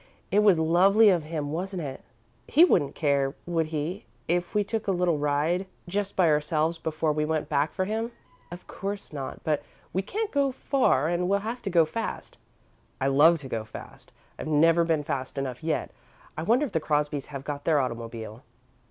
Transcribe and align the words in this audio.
It 0.31 0.39
was 0.39 0.57
lovely 0.57 1.09
of 1.11 1.25
him, 1.25 1.51
wasn't 1.51 1.83
it? 1.83 2.03
He 2.47 2.65
wouldn't 2.65 2.95
care, 2.95 3.35
would 3.45 3.67
he, 3.67 4.05
if 4.27 4.55
we 4.55 4.63
took 4.63 4.87
a 4.87 4.91
little 4.91 5.19
ride 5.19 5.67
just 5.87 6.15
by 6.15 6.27
ourselves 6.27 6.79
before 6.79 7.13
we 7.13 7.23
went 7.23 7.49
back 7.49 7.71
for 7.71 7.85
him?" 7.85 8.11
"Of 8.51 8.65
course 8.65 9.13
not, 9.13 9.43
but 9.43 9.61
we 9.93 10.01
can't 10.01 10.31
go 10.31 10.51
far 10.53 11.07
and 11.07 11.29
we'll 11.29 11.41
have 11.41 11.61
to 11.61 11.69
go 11.69 11.85
fast." 11.85 12.39
"I 12.99 13.09
love 13.09 13.37
to 13.41 13.47
go 13.47 13.63
fast. 13.63 14.11
I've 14.39 14.47
never 14.47 14.83
been 14.83 15.03
fast 15.03 15.37
enough 15.37 15.63
yet. 15.63 15.91
I 16.35 16.41
wonder 16.41 16.65
if 16.65 16.71
the 16.71 16.79
Crosbys 16.79 17.27
have 17.27 17.43
got 17.43 17.65
their 17.65 17.77
automobile?" 17.79 18.41